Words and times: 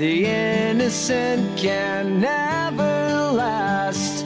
The 0.00 0.24
innocent 0.24 1.58
can 1.58 2.22
never 2.22 3.32
last. 3.32 4.24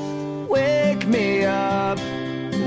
Wake 0.48 1.04
me 1.08 1.44
up 1.46 1.98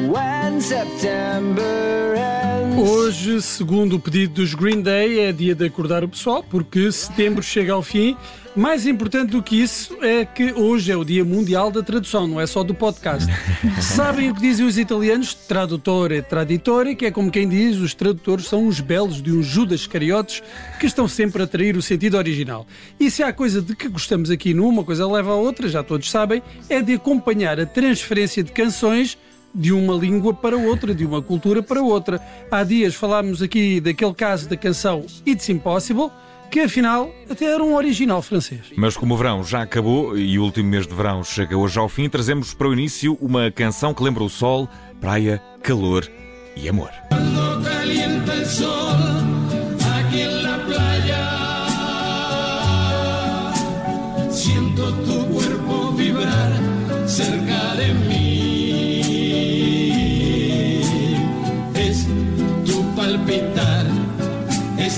when 0.10 0.60
September 0.60 2.16
ends. 2.18 2.78
Hoje, 2.78 3.42
segundo 3.42 3.96
o 3.96 4.00
pedido 4.02 4.34
dos 4.34 4.54
Green 4.54 4.82
Day, 4.82 5.21
é 5.21 5.32
dia 5.32 5.56
de 5.56 5.68
acordar 5.68 6.04
o 6.04 6.10
pessoal, 6.10 6.43
porque 6.43 6.92
setembro 6.92 7.42
chega 7.42 7.71
ao 7.71 7.82
fim. 7.82 8.18
Mais 8.58 8.88
importante 8.88 9.30
do 9.30 9.44
que 9.44 9.62
isso 9.62 9.96
é 10.02 10.26
que 10.26 10.52
hoje 10.52 10.92
é 10.92 10.98
o 10.98 11.06
Dia 11.06 11.24
Mundial 11.24 11.70
da 11.70 11.84
Tradução, 11.84 12.26
não 12.26 12.42
é 12.42 12.48
só 12.48 12.64
do 12.64 12.74
podcast. 12.74 13.32
Sabem 13.80 14.32
o 14.32 14.33
que 14.33 14.42
dizem 14.42 14.66
os 14.66 14.80
italianos? 14.80 15.36
Tradutore, 15.36 16.24
traditore, 16.24 16.96
que 16.96 17.06
é 17.06 17.11
como 17.11 17.30
quem 17.30 17.47
diz, 17.47 17.78
os 17.78 17.93
tradutores 17.93 18.47
são 18.47 18.66
os 18.66 18.80
belos 18.80 19.21
de 19.21 19.32
uns 19.32 19.46
judas 19.46 19.86
cariotes 19.86 20.42
que 20.80 20.88
estão 20.88 21.07
sempre 21.07 21.43
a 21.43 21.46
trair 21.46 21.78
o 21.78 21.83
sentido 21.83 22.18
original. 22.18 22.66
E 23.00 23.11
se 23.11 23.21
há 23.21 23.32
coisa 23.32 23.61
de 23.61 23.75
que 23.75 23.88
gostamos 23.88 24.32
aqui 24.32 24.56
numa, 24.56 24.83
coisa 24.83 25.08
leva 25.08 25.33
a 25.33 25.36
outra, 25.36 25.69
já 25.69 25.83
todos 25.83 26.10
sabem, 26.10 26.42
é 26.68 26.82
de 26.82 26.94
acompanhar 26.94 27.60
a 27.60 27.66
transferência 27.68 28.44
de 28.44 28.52
canções 28.52 29.19
de 29.54 29.71
uma 29.71 29.94
língua 29.94 30.33
para 30.33 30.58
outra, 30.58 30.96
de 30.96 31.05
uma 31.05 31.21
cultura 31.21 31.61
para 31.61 31.83
outra. 31.83 32.19
Há 32.50 32.64
dias 32.64 32.95
falámos 32.95 33.44
aqui 33.44 33.80
daquele 33.80 34.16
caso 34.16 34.50
da 34.50 34.58
canção 34.58 35.05
It's 35.28 35.47
Impossible, 35.47 36.09
que 36.50 36.61
afinal 36.61 37.14
até 37.30 37.45
era 37.45 37.64
um 37.64 37.75
original 37.75 38.22
francês. 38.22 38.61
Mas 38.75 38.95
como 38.97 39.14
o 39.14 39.17
verão 39.17 39.44
já 39.44 39.61
acabou 39.61 40.17
e 40.17 40.38
o 40.39 40.44
último 40.44 40.69
mês 40.69 40.88
de 40.88 40.94
verão 40.94 41.23
chega 41.23 41.58
hoje 41.58 41.78
ao 41.78 41.89
fim, 41.89 42.09
trazemos 42.09 42.53
para 42.53 42.67
o 42.67 42.73
início 42.73 43.17
uma 43.22 43.52
canção 43.52 43.94
que 43.94 44.03
lembra 44.03 44.23
o 44.23 44.30
sol, 44.30 44.67
praia, 44.99 45.41
calor 45.61 46.09
e 46.55 46.67
amor. 46.67 46.91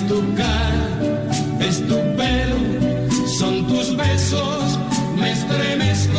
tu 0.09 0.23
cara, 0.35 0.78
es 1.69 1.81
tu 1.81 1.95
pelo, 2.17 2.57
son 3.27 3.65
tus 3.67 3.95
besos, 3.95 4.79
me 5.15 5.31
estremezco. 5.31 6.17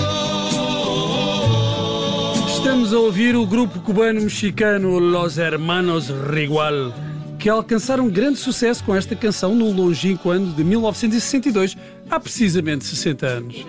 Estamos 2.56 2.92
a 2.92 2.98
ouvir 2.98 3.34
o 3.34 3.44
grupo 3.44 3.80
cubano-mexicano 3.80 5.00
Los 5.00 5.38
Hermanos 5.38 6.08
Rigual, 6.08 6.94
que 7.38 7.48
alcançaram 7.48 8.08
grande 8.08 8.38
sucesso 8.38 8.84
com 8.84 8.94
esta 8.94 9.16
canção 9.16 9.54
no 9.54 9.72
longínquo 9.72 10.30
ano 10.30 10.52
de 10.52 10.62
1962, 10.62 11.76
há 12.08 12.20
precisamente 12.20 12.84
60 12.84 13.26
anos. 13.26 13.66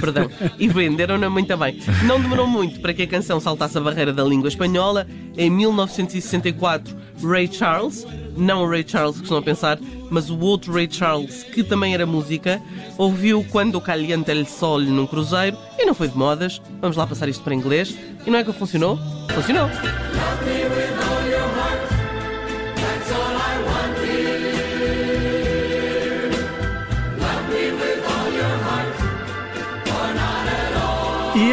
Perdão. 0.00 0.30
E 0.58 0.68
venderam-na 0.68 1.28
muito 1.28 1.56
bem. 1.56 1.80
Não 2.04 2.20
demorou 2.20 2.46
muito 2.46 2.80
para 2.80 2.94
que 2.94 3.02
a 3.02 3.06
canção 3.06 3.40
saltasse 3.40 3.76
a 3.76 3.80
barreira 3.80 4.12
da 4.12 4.24
língua 4.24 4.48
espanhola. 4.48 5.06
Em 5.36 5.50
1964, 5.50 6.96
Ray 7.22 7.48
Charles, 7.52 8.06
não 8.36 8.62
o 8.62 8.68
Ray 8.68 8.84
Charles 8.86 9.16
que 9.16 9.22
estão 9.22 9.38
a 9.38 9.42
pensar, 9.42 9.78
mas 10.10 10.30
o 10.30 10.38
outro 10.38 10.72
Ray 10.72 10.88
Charles, 10.90 11.42
que 11.42 11.62
também 11.62 11.94
era 11.94 12.06
música, 12.06 12.60
ouviu 12.96 13.44
Quando 13.50 13.80
Caliente 13.80 14.30
el 14.30 14.46
Sol 14.46 14.80
num 14.80 15.06
cruzeiro 15.06 15.56
e 15.78 15.84
não 15.84 15.94
foi 15.94 16.08
de 16.08 16.16
modas. 16.16 16.60
Vamos 16.80 16.96
lá 16.96 17.06
passar 17.06 17.28
isto 17.28 17.42
para 17.42 17.54
inglês. 17.54 17.96
E 18.26 18.30
não 18.30 18.38
é 18.38 18.44
que 18.44 18.52
funcionou? 18.52 18.98
Funcionou. 19.34 19.68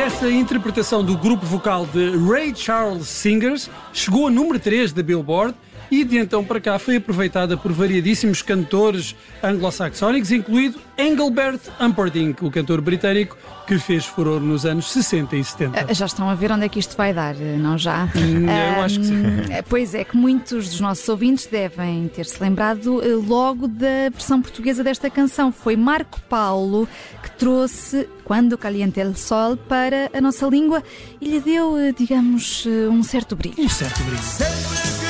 Esta 0.04 0.30
interpretação 0.30 1.02
do 1.02 1.18
grupo 1.18 1.46
vocal 1.46 1.86
de 1.86 2.18
Ray 2.18 2.54
Charles 2.54 3.08
Singers 3.08 3.70
chegou 3.94 4.28
a 4.28 4.30
número 4.30 4.60
3 4.60 4.92
da 4.92 5.02
Billboard 5.02 5.56
e 5.92 6.04
de 6.04 6.18
então 6.18 6.44
para 6.44 6.60
cá 6.60 6.80
foi 6.80 6.98
aproveitada 6.98 7.56
por 7.58 7.72
variadíssimos 7.72 8.42
cantores 8.42 9.16
anglo-saxónicos, 9.44 10.32
incluído 10.32 10.80
Engelbert 10.98 11.60
Humperdinck, 11.80 12.44
o 12.46 12.52
cantor 12.52 12.82
britânico 12.82 13.38
que 13.68 13.78
fez 13.80 14.06
furor 14.06 14.42
nos 14.42 14.66
anos 14.66 14.92
60 14.92 15.36
e 15.36 15.44
70. 15.44 15.86
Ah, 15.90 15.94
Já 15.94 16.06
estão 16.06 16.30
a 16.30 16.36
ver 16.36 16.52
onde 16.52 16.66
é 16.66 16.70
que 16.70 16.80
isto 16.80 16.98
vai 16.98 17.14
dar, 17.14 17.36
não 17.36 17.78
já? 17.78 18.10
Hum, 18.16 18.46
eu 18.76 18.82
acho 18.84 19.00
que 19.00 19.06
sim. 19.06 19.26
Ahm, 19.26 19.64
Pois 19.70 19.94
é, 19.96 20.04
que 20.04 20.16
muitos 20.18 20.70
dos 20.70 20.80
nossos 20.80 21.08
ouvintes 21.08 21.46
devem 21.48 22.08
ter-se 22.10 22.42
lembrado 22.42 23.02
eh, 23.02 23.08
logo 23.26 23.68
da 23.68 24.10
versão 24.12 24.42
portuguesa 24.42 24.84
desta 24.84 25.10
canção. 25.10 25.52
Foi 25.52 25.76
Marco 25.76 26.20
Paulo 26.30 26.88
que 27.22 27.32
trouxe 27.32 28.08
Quando 28.26 28.58
Caliente 28.58 29.00
el 29.00 29.16
Sol 29.16 29.56
para 29.58 30.10
a 30.14 30.20
nossa 30.22 30.46
língua 30.48 30.84
e 31.22 31.28
lhe 31.30 31.40
deu, 31.40 31.78
eh, 31.78 31.94
digamos, 31.98 32.66
eh, 32.68 32.90
um 32.90 33.02
certo 33.04 33.36
brilho. 33.36 33.56
Um 33.58 33.70
certo 33.70 34.02
brilho. 34.04 35.03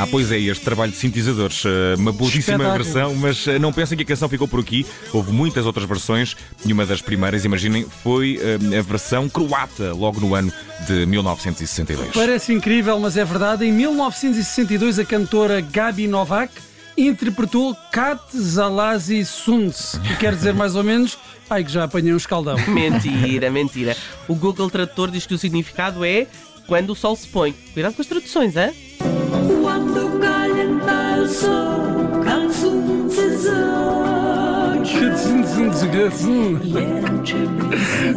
Ah, 0.00 0.06
pois 0.10 0.32
é, 0.32 0.38
este 0.38 0.64
trabalho 0.64 0.90
de 0.90 0.96
sintetizadores, 0.96 1.62
eh, 1.66 1.94
uma 1.98 2.10
belíssima 2.10 2.38
Espetáculo. 2.40 2.72
versão, 2.72 3.14
mas 3.16 3.46
eh, 3.46 3.58
não 3.58 3.70
pensem 3.70 3.98
que 3.98 4.02
a 4.02 4.06
canção 4.06 4.30
ficou 4.30 4.48
por 4.48 4.58
aqui. 4.58 4.86
Houve 5.12 5.30
muitas 5.30 5.66
outras 5.66 5.86
versões 5.86 6.34
e 6.64 6.72
uma 6.72 6.86
das 6.86 7.02
primeiras, 7.02 7.44
imaginem, 7.44 7.84
foi 8.02 8.40
eh, 8.40 8.78
a 8.78 8.80
versão 8.80 9.28
croata, 9.28 9.92
logo 9.92 10.18
no 10.18 10.34
ano 10.34 10.50
de 10.86 11.04
1962. 11.04 12.14
Parece 12.14 12.50
incrível, 12.50 12.98
mas 12.98 13.18
é 13.18 13.26
verdade. 13.26 13.66
Em 13.66 13.72
1962, 13.72 14.98
a 14.98 15.04
cantora 15.04 15.60
Gabi 15.60 16.08
Novak 16.08 16.50
interpretou 16.96 17.76
Kat 17.92 18.22
Zalazi 18.34 19.22
Sunds, 19.26 20.00
que 20.02 20.16
quer 20.16 20.34
dizer 20.34 20.54
mais 20.54 20.76
ou 20.76 20.82
menos. 20.82 21.18
Ai, 21.50 21.62
que 21.62 21.70
já 21.70 21.84
apanhei 21.84 22.14
um 22.14 22.16
escaldão. 22.16 22.56
Mentira, 22.68 23.50
mentira. 23.50 23.94
O 24.26 24.34
Google 24.34 24.70
Tradutor 24.70 25.10
diz 25.10 25.26
que 25.26 25.34
o 25.34 25.38
significado 25.38 26.06
é 26.06 26.26
quando 26.66 26.88
o 26.88 26.96
sol 26.96 27.14
se 27.14 27.28
põe. 27.28 27.52
Cuidado 27.74 27.92
com 27.92 28.00
as 28.00 28.08
traduções, 28.08 28.56
hã? 28.56 28.70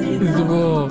Muito 0.08 0.46
bom. 0.46 0.90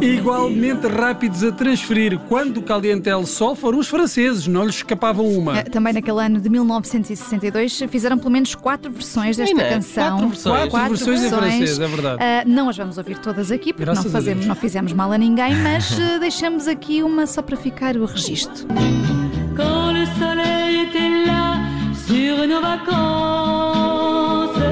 Igualmente 0.00 0.86
rápidos 0.86 1.42
a 1.42 1.50
transferir 1.52 2.18
quando 2.28 2.62
caliente 2.62 3.08
el 3.08 3.26
sol 3.26 3.54
foram 3.54 3.78
os 3.78 3.88
franceses, 3.88 4.46
não 4.46 4.64
lhes 4.64 4.76
escapavam 4.76 5.26
uma. 5.26 5.60
Ah, 5.60 5.62
Também 5.64 5.92
naquele 5.92 6.20
ano 6.20 6.40
de 6.40 6.48
1962 6.48 7.82
fizeram 7.88 8.18
pelo 8.18 8.30
menos 8.30 8.54
quatro 8.54 8.90
versões 8.90 9.36
desta 9.36 9.54
Menina, 9.54 9.74
canção. 9.74 10.10
quatro 10.10 10.28
versões. 10.28 10.70
Quatro 10.70 10.88
versões 10.96 11.24
em 11.24 11.28
francês, 11.28 11.78
é 11.80 11.86
verdade. 11.88 12.22
Ah, 12.22 12.44
não 12.46 12.68
as 12.68 12.76
vamos 12.76 12.98
ouvir 12.98 13.18
todas 13.18 13.50
aqui, 13.50 13.72
porque 13.72 13.84
Graças 13.84 14.04
não, 14.04 14.12
fazemos, 14.12 14.46
não 14.46 14.54
fizemos 14.54 14.92
mal 14.92 15.10
a 15.12 15.18
ninguém, 15.18 15.54
mas 15.56 15.98
ah, 15.98 16.18
deixamos 16.18 16.68
aqui 16.68 17.02
uma 17.02 17.26
só 17.26 17.42
para 17.42 17.56
ficar 17.56 17.96
o 17.96 18.04
registro. 18.04 18.66
Vacances, 22.76 24.62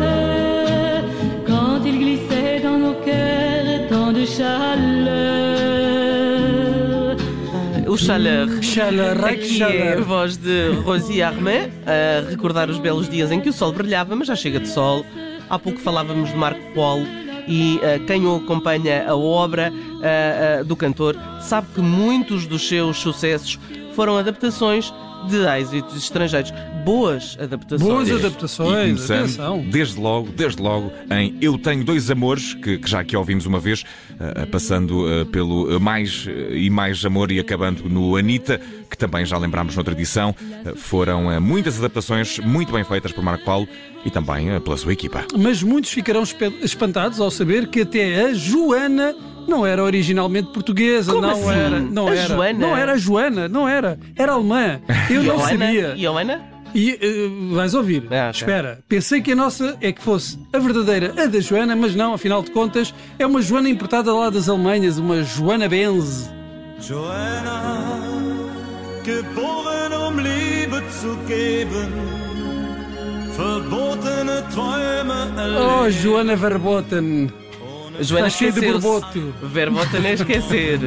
quand 1.47 1.81
il 1.85 1.99
glissait 1.99 2.61
dans 2.61 2.79
nos 2.79 2.95
cœurs 3.05 3.89
tant 3.89 4.13
de 4.13 4.25
chaleur. 4.25 5.23
O 7.87 7.97
chaleur. 7.97 8.49
Chaleur, 8.63 9.25
Aqui 9.25 9.63
é 9.63 9.65
a 9.65 9.69
chaleur. 9.69 10.03
voz 10.05 10.37
de 10.37 10.71
Rosie 10.85 11.23
Armand 11.23 11.69
a 11.87 12.29
recordar 12.31 12.71
os 12.71 12.79
belos 12.79 13.09
dias 13.09 13.31
em 13.31 13.41
que 13.41 13.51
o 13.51 13.53
sol 13.53 13.73
brilhava, 13.73 14.17
mas 14.17 14.29
já 14.29 14.37
chega 14.37 14.59
de 14.61 14.69
sol. 14.69 15.05
Há 15.51 15.59
pouco 15.59 15.79
falávamos 15.79 16.31
de 16.31 16.37
Marco 16.37 16.61
Polo 16.75 17.07
e 17.47 17.79
ah, 17.83 17.99
quem 18.07 18.25
o 18.27 18.37
acompanha 18.37 19.05
a 19.07 19.15
obra 19.15 19.71
ah, 20.03 20.61
ah, 20.61 20.63
do 20.63 20.75
cantor 20.77 21.17
sabe 21.41 21.67
que 21.75 21.81
muitos 21.81 22.47
dos 22.47 22.67
seus 22.67 22.97
sucessos 22.99 23.59
foram 23.95 24.17
adaptações 24.17 24.93
de 25.29 25.37
êxitos 25.37 25.97
estrangeiros. 25.97 26.53
Boas 26.85 27.37
adaptações. 27.41 27.89
Boas 27.89 28.09
E 28.09 28.13
adaptações, 28.13 28.87
começando, 28.95 29.19
atenção. 29.21 29.65
desde 29.71 30.01
logo, 30.01 30.29
desde 30.33 30.61
logo, 30.61 30.91
em 31.11 31.37
Eu 31.41 31.57
Tenho 31.57 31.85
Dois 31.85 32.11
Amores, 32.11 32.55
que, 32.55 32.79
que 32.79 32.91
já 32.91 33.01
aqui 33.01 33.17
ouvimos 33.17 33.47
uma 33.47 33.61
vez, 33.61 33.85
eh, 34.19 34.47
passando 34.47 35.09
eh, 35.09 35.25
pelo 35.27 35.79
Mais 35.79 36.27
e 36.51 36.69
Mais 36.71 37.05
Amor 37.05 37.31
e 37.31 37.39
acabando 37.39 37.89
no 37.89 38.17
Anitta, 38.17 38.61
que 38.91 38.99
também 38.99 39.25
já 39.25 39.39
lembrámos 39.39 39.77
noutra 39.77 39.95
edição. 39.95 40.35
Eh, 40.65 40.73
foram 40.75 41.41
muitas 41.41 41.79
adaptações 41.79 42.41
muito 42.41 42.73
bem 42.73 42.83
feitas 42.83 43.13
por 43.13 43.23
Marco 43.23 43.45
Paulo 43.45 43.69
e 44.05 44.11
também 44.11 44.59
pela 44.61 44.77
sua 44.77 44.93
equipa. 44.93 45.25
Mas 45.39 45.63
muitos 45.63 45.93
ficarão 45.93 46.25
espantados 46.63 47.21
ao 47.21 47.31
saber 47.31 47.69
que 47.69 47.83
até 47.83 48.25
a 48.25 48.35
Joana 48.35 49.15
não 49.49 49.67
era 49.67 49.83
originalmente 49.83 50.53
portuguesa, 50.53 51.13
Como 51.13 51.27
não 51.27 51.31
assim? 51.33 51.51
era, 51.51 51.81
não 51.81 52.09
A 52.09 52.15
era, 52.15 52.29
Joana? 52.29 52.59
não 52.59 52.77
era 52.77 52.93
a 52.93 52.97
Joana, 52.97 53.49
não 53.49 53.69
era, 53.69 53.99
era 54.17 54.33
alemã. 54.33 54.81
Eu 55.11 55.23
não 55.23 55.39
Joana? 55.39 55.49
sabia. 55.67 55.97
Joana? 55.97 56.41
E 56.75 56.91
eh, 57.03 57.55
vais 57.55 57.75
ouvir. 57.75 58.05
Ah, 58.11 58.31
ok. 58.31 58.41
Espera, 58.41 58.79
pensei 58.89 59.21
que 59.21 59.33
a 59.33 59.37
nossa 59.37 59.77
é 59.81 59.93
que 59.93 60.01
fosse 60.03 60.39
a 60.53 60.59
verdadeira, 60.59 61.13
a 61.23 61.27
da 61.27 61.39
Joana, 61.41 61.77
mas 61.77 61.95
não, 61.95 62.15
afinal 62.15 62.43
de 62.43 62.51
contas, 62.51 62.95
é 63.19 63.27
uma 63.27 63.43
Joana 63.43 63.69
importada 63.69 64.13
lá 64.15 64.31
das 64.31 64.49
Alemanhas, 64.49 64.97
uma 64.97 65.23
Joana 65.23 65.69
Benz. 65.69 66.31
Joanna, 66.81 67.61
geboren 69.05 69.93
um 69.95 70.19
Liebe 70.19 70.83
zu 70.91 71.17
geben, 71.29 71.91
verbotene 73.37 74.43
Träume 74.51 75.13
Oh. 75.59 75.91
Joana 75.91 76.37
Verboten. 76.37 77.31
Joana 78.03 78.27
Está 78.29 78.39
cheio 78.39 78.53
de 78.53 78.59
esqueceu-se. 78.61 78.87
borboto. 78.87 79.35
Verbota 79.43 79.99
não 80.01 80.07
é 80.09 80.13
esquecer. 80.15 80.79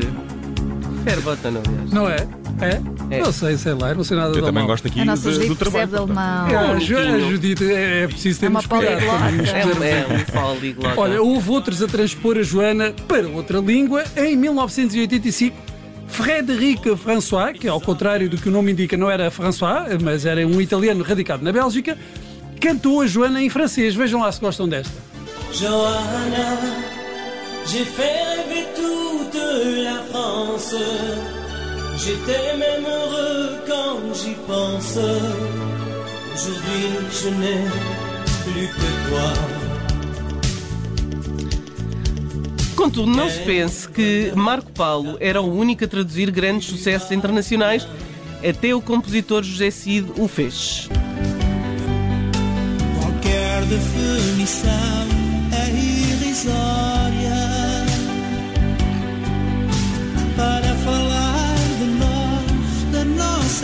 Verbota 1.04 1.52
não, 1.52 1.62
aliás. 1.68 1.92
Não 1.92 2.10
é? 2.10 2.16
É? 2.62 2.82
É. 3.18 3.22
Não 3.22 3.32
sei, 3.34 3.58
sei 3.58 3.74
lá, 3.74 3.90
eu 3.90 3.96
não 3.96 4.04
sei 4.04 4.16
nada 4.18 4.36
Eu 4.36 4.42
também 4.44 4.66
gosto 4.66 4.88
aqui 4.88 5.02
A 5.02 5.06
nossa 5.06 5.28
de- 5.30 5.34
Judite 5.36 5.50
do 5.50 5.56
trabalho. 5.56 5.88
percebe 5.90 6.08
de 6.08 6.14
alemão. 6.20 6.48
É, 6.48 6.56
a 6.56 6.80
Ju- 6.80 6.98
a. 6.98 7.20
Judite, 7.32 7.74
é, 7.74 8.04
é 8.04 8.08
preciso 8.08 8.46
É 8.46 8.48
uma 8.50 8.62
termos 8.62 8.86
cuidado. 8.86 9.02
poliglota. 9.02 9.58
É, 9.58 9.66
um- 9.66 9.84
é 9.84 10.06
um 10.22 10.56
poliglota. 10.56 11.00
Olha, 11.02 11.22
houve 11.22 11.50
outros 11.52 11.84
a 11.84 11.88
transpor 11.88 12.38
a 12.38 12.44
Joana 12.44 12.94
para 13.08 13.28
outra 13.28 13.60
língua. 13.60 14.04
Em 14.16 14.36
1985, 14.38 15.56
Frédéric 16.08 16.96
François, 16.96 17.52
que 17.54 17.68
ao 17.68 17.82
contrário 17.82 18.30
do 18.30 18.38
que 18.38 18.48
o 18.48 18.52
nome 18.52 18.72
indica 18.72 18.96
não 18.96 19.12
era 19.12 19.30
François, 19.30 20.02
mas 20.02 20.26
era 20.26 20.48
um 20.48 20.62
italiano 20.62 21.04
radicado 21.04 21.44
na 21.44 21.52
Bélgica, 21.52 21.98
cantou 22.62 23.02
a 23.02 23.08
Joana 23.08 23.42
em 23.44 23.50
francês. 23.50 23.94
Vejam 23.94 24.22
lá 24.22 24.32
se 24.32 24.40
gostam 24.40 24.68
desta. 24.68 24.94
Johanna, 25.52 26.58
j'ai 27.68 27.86
fait 27.86 28.24
rêver 28.32 28.66
toute 28.76 29.42
la 29.84 30.00
France. 30.12 30.76
J'étais 31.98 32.58
même 32.58 32.86
heureux 32.86 33.58
quand 33.68 34.14
j'y 34.14 34.36
pense. 34.48 34.98
Aujourd'hui, 36.34 36.86
je 37.12 37.30
n'ai 37.30 37.62
plus 38.44 38.68
que 38.68 39.10
toi. 39.10 39.34
Contudo, 42.76 43.08
não 43.08 43.30
se 43.30 43.40
pense 43.40 43.88
que 43.88 44.34
Marco 44.36 44.72
Paulo 44.72 45.18
era 45.20 45.42
o 45.42 45.58
único 45.58 45.86
a 45.86 45.88
traduzir 45.88 46.30
grandes 46.30 46.66
sucessos 46.66 47.12
internacionais, 47.12 47.88
até 48.48 48.76
o 48.76 48.82
compositor 48.82 49.42
José 49.44 49.72
Cid 49.72 50.06
o 50.18 50.28
fez. 50.28 50.90
Qualquer 53.00 53.62
definição 53.66 55.08
é 55.52 55.70
irrisória 55.72 56.85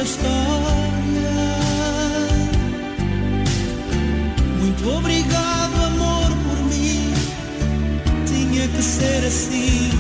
nossa 0.01 0.03
história. 0.03 0.41
Muito 4.59 4.89
obrigado, 4.89 5.75
amor, 5.85 6.27
por 6.27 6.57
mim. 6.65 7.13
Tinha 8.25 8.67
que 8.67 8.81
ser 8.81 9.25
assim. 9.25 9.91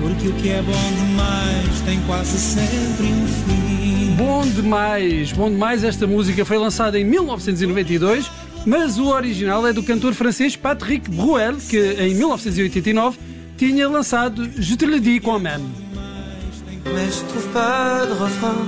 Porque 0.00 0.28
o 0.28 0.32
que 0.34 0.50
é 0.50 0.62
bom 0.62 0.92
demais 1.04 1.80
tem 1.84 2.00
quase 2.06 2.38
sempre 2.38 3.06
um 3.06 3.26
fim. 3.26 4.14
Bom 4.16 4.46
demais, 4.46 5.32
bom 5.32 5.50
demais. 5.50 5.82
Esta 5.82 6.06
música 6.06 6.44
foi 6.44 6.58
lançada 6.58 6.98
em 6.98 7.04
1992, 7.04 8.30
mas 8.64 8.98
o 8.98 9.08
original 9.08 9.66
é 9.66 9.72
do 9.72 9.82
cantor 9.82 10.14
francês 10.14 10.54
Patrick 10.54 11.10
Bruel, 11.10 11.56
que 11.56 11.78
em 11.98 12.14
1989 12.14 13.18
tinha 13.56 13.88
lançado 13.88 14.48
Je 14.58 14.76
te 14.76 14.86
le 14.86 15.00
dis 15.00 15.20
quand 15.20 15.40
même. 15.40 15.85
Mais 16.94 17.08
je 17.10 17.22
trouve 17.30 17.48
pas 17.48 18.06
de 18.06 18.12
refrain 18.12 18.62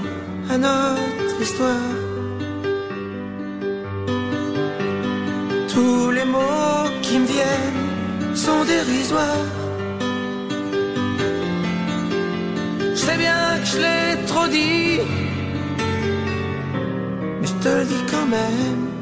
à 0.50 0.58
notre 0.58 1.40
histoire. 1.40 1.94
Tous 5.72 6.10
les 6.10 6.24
mots 6.24 6.88
qui 7.02 7.18
me 7.18 7.26
viennent 7.26 8.36
sont 8.36 8.64
dérisoires. 8.64 9.52
Je 12.80 13.00
sais 13.06 13.16
bien 13.16 13.58
que 13.60 13.66
je 13.72 13.78
l'ai 13.78 14.26
trop 14.26 14.46
dit, 14.48 15.00
mais 17.40 17.46
je 17.46 17.54
te 17.64 17.68
le 17.68 17.84
dis 17.84 18.04
quand 18.10 18.26
même. 18.26 18.97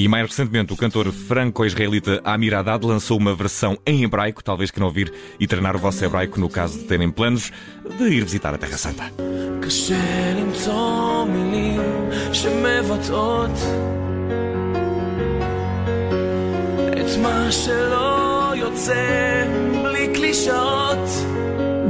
E 0.00 0.08
mais 0.08 0.28
recentemente, 0.28 0.72
o 0.72 0.76
cantor 0.76 1.10
franco-israelita 1.10 2.20
Amir 2.22 2.54
Haddad 2.54 2.84
lançou 2.84 3.16
uma 3.18 3.34
versão 3.34 3.78
em 3.86 4.04
hebraico, 4.04 4.44
talvez 4.44 4.70
queiram 4.70 4.88
ouvir 4.88 5.10
e 5.40 5.46
treinar 5.46 5.74
o 5.74 5.78
vosso 5.78 6.04
hebraico 6.04 6.38
no 6.38 6.50
caso 6.50 6.78
de 6.78 6.84
terem 6.84 7.10
planos 7.10 7.50
de 7.98 8.04
ir 8.04 8.22
visitar 8.24 8.54
a 8.54 8.58
Terra 8.58 8.76
Santa. 8.76 9.10
קשה 9.66 10.34
למצוא 10.36 11.24
מילים 11.24 11.80
שמבטאות 12.32 13.50
את 16.92 17.18
מה 17.22 17.52
שלא 17.52 18.52
יוצא 18.56 19.44
בלי 19.82 20.08
קלישאות. 20.14 21.29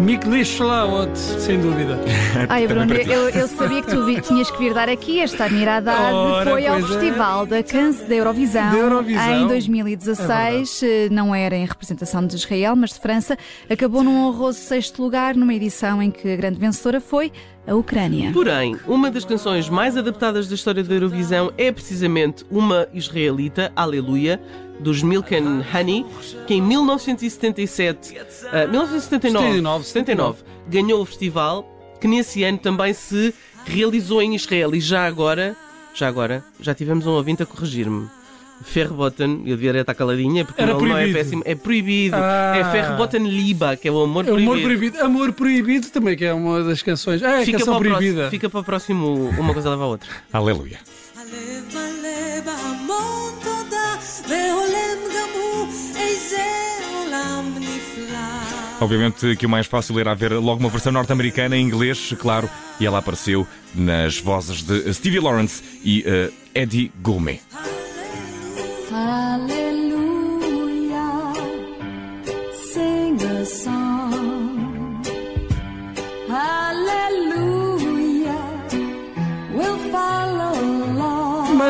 Miklish 0.01 0.59
Laot, 0.59 1.15
sem 1.15 1.59
dúvida. 1.61 1.99
Ai, 2.49 2.67
Bruno, 2.67 2.91
eu, 2.93 3.29
eu 3.29 3.47
sabia 3.47 3.83
que 3.83 3.91
tu 3.91 4.03
vi- 4.03 4.19
tinhas 4.19 4.49
que 4.49 4.57
vir 4.57 4.73
dar 4.73 4.89
aqui. 4.89 5.19
Esta 5.19 5.47
mirada 5.47 5.93
Ora, 6.11 6.49
foi 6.49 6.65
ao 6.65 6.79
é. 6.79 6.81
Festival 6.81 7.45
da 7.45 7.61
Canse 7.61 8.03
da 8.05 8.15
Eurovisão. 8.15 8.63
É 9.07 9.37
em 9.37 9.47
2016. 9.47 10.81
Eh, 10.83 11.09
não 11.11 11.35
era 11.35 11.55
em 11.55 11.65
representação 11.65 12.25
de 12.25 12.35
Israel, 12.35 12.75
mas 12.75 12.89
de 12.93 12.99
França. 12.99 13.37
Acabou 13.69 14.03
num 14.03 14.25
honroso 14.25 14.59
sexto 14.59 15.03
lugar, 15.03 15.35
numa 15.35 15.53
edição 15.53 16.01
em 16.01 16.09
que 16.09 16.33
a 16.33 16.35
grande 16.35 16.57
vencedora 16.59 16.99
foi 16.99 17.31
a 17.65 17.75
Ucrânia. 17.75 18.31
Porém, 18.33 18.75
uma 18.87 19.11
das 19.11 19.25
canções 19.25 19.69
mais 19.69 19.95
adaptadas 19.95 20.47
da 20.47 20.55
história 20.55 20.83
da 20.83 20.93
Eurovisão 20.93 21.51
é 21.57 21.71
precisamente 21.71 22.45
uma 22.49 22.87
israelita, 22.93 23.71
Aleluia, 23.75 24.41
dos 24.79 25.03
Milk 25.03 25.35
and 25.35 25.63
Honey, 25.73 26.05
que 26.47 26.55
em 26.55 26.61
1977, 26.61 28.17
ah, 28.51 28.67
1979, 28.67 29.83
79, 29.83 29.85
79, 29.85 30.43
ganhou 30.67 31.01
o 31.01 31.05
festival, 31.05 31.65
que 31.99 32.07
nesse 32.07 32.43
ano 32.43 32.57
também 32.57 32.93
se 32.93 33.33
realizou 33.65 34.21
em 34.21 34.35
Israel. 34.35 34.73
E 34.73 34.79
já 34.79 35.05
agora, 35.05 35.55
já 35.93 36.07
agora, 36.07 36.43
já 36.59 36.73
tivemos 36.73 37.05
um 37.05 37.11
ouvinte 37.11 37.43
a 37.43 37.45
corrigir-me. 37.45 38.09
Ferrebotten, 38.62 39.42
eu 39.44 39.56
devia 39.56 39.78
estar 39.80 39.94
caladinha 39.94 40.44
porque 40.44 40.62
Era 40.62 40.72
o 40.72 40.78
nome 40.78 40.88
não 40.88 40.96
é 40.96 41.00
proibido. 41.02 41.18
péssimo, 41.18 41.42
é 41.44 41.54
proibido. 41.54 42.16
Ah. 42.16 42.56
É 42.56 42.64
Ferrebotten 42.72 43.24
Liba, 43.28 43.76
que 43.76 43.86
é 43.86 43.90
o 43.92 44.00
amor 44.02 44.24
É 44.24 44.28
proibido. 44.28 44.50
Amor 44.50 44.62
Proibido. 44.62 44.98
Amor 45.04 45.32
Proibido 45.32 45.86
também, 45.90 46.16
que 46.16 46.24
é 46.24 46.32
uma 46.32 46.62
das 46.64 46.80
canções. 46.82 47.22
Ah, 47.22 47.38
é 47.38 47.42
a 47.42 47.44
Fica 47.44 47.58
canção 47.58 47.74
para, 47.78 47.88
o 47.88 47.90
proibida. 47.90 48.14
próximo, 48.14 48.30
fica 48.30 48.48
para 48.50 48.60
o 48.60 48.64
próximo, 48.64 49.30
uma 49.38 49.52
coisa 49.52 49.68
leva 49.70 49.82
a 49.84 49.86
outra. 49.86 50.08
Aleluia. 50.32 50.78
הלב 51.16 51.74
מלא 51.74 52.40
בהמון 52.44 53.30
תודה, 53.42 53.94
והולם 54.28 54.98
גם 55.14 55.28
הוא 55.34 55.66
איזה 55.96 56.42
עולם 56.94 57.52
נפלא. 57.58 58.80
Obviamente 58.80 59.36
que 59.36 59.46
o 59.46 59.48
mais 59.48 59.66
fácil 59.66 59.98
era 59.98 60.10
haver 60.12 60.32
logo 60.32 60.60
uma 60.60 60.68
versão 60.68 60.92
norte-americana 60.92 61.56
em 61.56 61.62
inglês, 61.62 62.14
claro, 62.18 62.48
e 62.80 62.86
ela 62.86 62.98
apareceu 62.98 63.46
nas 63.74 64.18
vozes 64.18 64.62
de 64.62 64.92
Stevie 64.94 65.20
Lawrence 65.20 65.62
e 65.84 66.04
eh, 66.06 66.30
Eddie 66.54 66.92
Gourmet. 67.02 67.40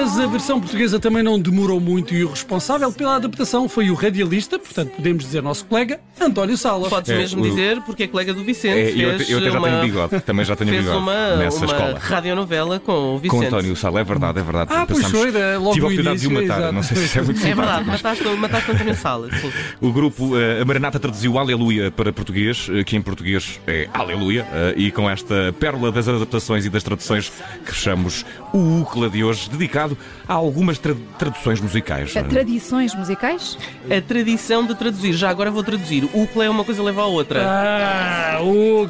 Mas 0.02 0.18
a 0.20 0.26
versão 0.26 0.60
portuguesa 0.60 1.00
também 1.00 1.22
não 1.22 1.40
demorou 1.40 1.80
muito 1.80 2.16
e 2.16 2.24
o 2.24 2.30
responsável 2.32 2.92
pela 2.92 3.18
adaptação 3.18 3.70
foi 3.70 3.92
o 3.92 3.94
radialista, 3.94 4.58
portanto 4.58 4.94
podemos 4.96 5.24
dizer 5.24 5.44
nosso 5.44 5.64
colega, 5.66 6.00
António 6.20 6.58
Sala. 6.58 6.90
Podes 6.90 7.12
É, 7.12 7.18
mesmo 7.20 7.40
o- 7.40 7.48
dizer, 7.48 7.80
porque 7.82 8.04
é 8.04 8.08
colega 8.08 8.34
do 8.34 8.44
Vicente. 8.44 9.00
É, 9.00 9.06
eu, 9.06 9.18
fez 9.18 9.30
eu 9.30 9.38
até 9.38 9.52
já 9.52 9.60
uma, 9.60 9.68
tenho 9.70 9.82
bigode, 9.84 10.20
também 10.22 10.44
já 10.44 10.56
tenho 10.56 10.72
Fez 10.72 10.82
bigode 10.84 11.04
uma, 11.04 11.36
nessa 11.36 11.58
uma 11.58 11.66
escola. 11.68 12.00
radionovela 12.00 12.80
com 12.80 12.92
o 13.14 13.20
Vicente. 13.20 13.40
Com 13.42 13.46
António 13.46 13.76
Sala, 13.76 14.00
é 14.00 14.04
verdade, 14.04 14.40
é 14.40 14.42
verdade. 14.42 14.72
Ah, 14.74 14.86
pois 14.88 15.04
Pensámos- 15.04 15.20
foi, 15.22 15.32
da- 15.32 15.60
logo 15.60 15.74
Tive 15.74 15.86
a 15.86 15.90
oportunidade 15.90 16.20
de 16.20 16.28
o 16.28 16.32
matar, 16.32 16.58
exato. 16.58 16.74
não 16.74 16.82
sei 16.84 16.98
se 16.98 17.20
é 17.20 17.22
muito 17.22 17.46
É 17.46 17.54
verdade, 17.56 17.86
mataste, 17.88 18.24
mataste 18.24 18.72
António 18.72 18.96
Sala. 18.96 19.30
Sim. 19.40 19.52
O 19.80 19.92
grupo 19.94 20.36
eh, 20.36 20.62
A 20.64 20.66
Maranata 20.66 21.00
traduziu 21.00 21.38
Aleluia 21.38 21.92
para 21.92 22.12
português, 22.12 22.68
eh, 22.74 22.84
que 22.84 22.96
em 22.98 23.02
português 23.04 23.60
é 23.68 23.88
Aleluia, 23.94 24.48
eh, 24.52 24.74
e 24.78 24.90
com 24.92 25.08
esta 25.08 25.54
pérola 25.60 25.92
das 25.92 26.08
adaptações 26.08 26.66
e 26.66 26.72
das 26.72 26.82
traduções 26.82 27.32
que 27.64 27.72
fechamos 27.72 28.26
o 28.52 28.82
UCLA 28.82 29.08
de 29.12 29.24
hoje, 29.24 29.48
dedicado 29.48 29.91
a 30.28 30.34
algumas 30.34 30.78
tra- 30.80 30.96
traduções 31.18 31.60
musicais. 31.60 32.16
Eh, 32.16 32.24
Tradições 32.24 32.96
musicais? 32.96 33.58
A 33.90 34.02
tradição 34.02 34.66
de 34.66 34.76
traduzir, 34.76 35.14
já 35.14 35.30
agora 35.30 35.52
vou 35.52 35.64
traduzir. 35.64 36.06
O 36.14 36.28
que 36.28 36.40
é 36.42 36.50
uma 36.50 36.64
coisa 36.64 36.82
leva 36.84 37.02
à 37.02 37.06
outra. 37.06 37.42
Ah, 37.46 38.40
o, 38.42 38.88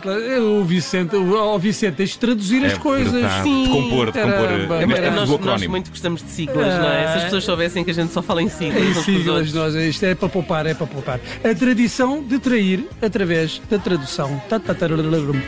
o 0.62 0.64
Vicente, 0.64 1.16
o, 1.16 1.54
o 1.56 1.60
Vicente, 1.60 1.96
tens 1.96 2.10
de 2.12 2.20
traduzir 2.20 2.66
as 2.66 2.74
É 2.74 2.78
coisas. 2.78 3.12
verdade, 3.12 3.44
Sim. 3.44 3.64
de 3.64 3.70
compor, 3.70 4.12
de 4.12 4.20
compor 4.20 4.32
Caramba. 4.48 4.76
É, 4.82 5.10
nós, 5.12 5.30
nós 5.40 5.68
muito 5.68 5.90
gostamos 5.90 6.22
de 6.24 6.30
siglas, 6.30 6.68
não 6.78 6.90
é? 6.92 7.08
Se 7.12 7.18
as 7.18 7.24
pessoas 7.26 7.44
soubessem 7.44 7.84
que 7.84 7.92
a 7.92 7.94
gente 7.94 8.12
só 8.14 8.22
fala 8.22 8.42
em 8.42 8.50
siglas 8.50 8.82
Em 8.84 8.94
siglas, 9.04 9.54
nós, 9.54 9.76
isto 9.76 10.04
é 10.06 10.16
para 10.16 10.30
poupar, 10.30 10.66
é 10.66 10.74
para 10.74 10.88
poupar. 10.88 11.20
A 11.44 11.56
tradição 11.56 12.24
de 12.24 12.40
trair 12.40 12.86
através 13.02 13.62
da 13.70 13.78
tradução. 13.78 14.42
Tá, 14.50 14.60
tá, 14.60 14.74
tararararum. 14.74 15.40